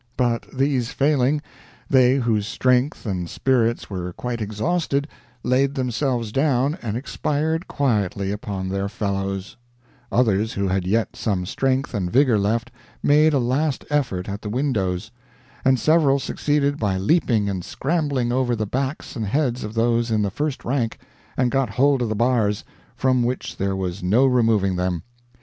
But 0.17 0.47
these 0.51 0.89
failing, 0.91 1.43
they 1.87 2.15
whose 2.15 2.47
strength 2.47 3.05
and 3.05 3.29
spirits 3.29 3.87
were 3.87 4.11
quite 4.13 4.41
exhausted 4.41 5.07
laid 5.43 5.75
themselves 5.75 6.31
down 6.31 6.75
and 6.81 6.97
expired 6.97 7.67
quietly 7.67 8.31
upon 8.31 8.67
their 8.69 8.89
fellows: 8.89 9.57
others 10.11 10.53
who 10.53 10.67
had 10.69 10.87
yet 10.87 11.15
some 11.15 11.45
strength 11.45 11.93
and 11.93 12.11
vigor 12.11 12.39
left 12.39 12.71
made 13.03 13.33
a 13.33 13.37
last 13.37 13.85
effort 13.91 14.27
at 14.27 14.41
the 14.41 14.49
windows, 14.49 15.11
and 15.63 15.79
several 15.79 16.17
succeeded 16.17 16.79
by 16.79 16.97
leaping 16.97 17.47
and 17.47 17.63
scrambling 17.63 18.31
over 18.31 18.55
the 18.55 18.65
backs 18.65 19.15
and 19.15 19.27
heads 19.27 19.63
of 19.63 19.75
those 19.75 20.09
in 20.09 20.23
the 20.23 20.31
first 20.31 20.65
rank, 20.65 20.97
and 21.37 21.51
got 21.51 21.69
hold 21.69 22.01
of 22.01 22.09
the 22.09 22.15
bars, 22.15 22.63
from 22.95 23.21
which 23.21 23.57
there 23.57 23.75
was 23.75 24.01
no 24.01 24.25
removing 24.25 24.77
them. 24.77 25.03